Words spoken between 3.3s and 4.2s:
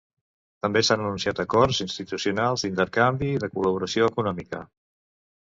i de col·laboració